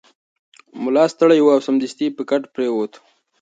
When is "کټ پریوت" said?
2.29-2.91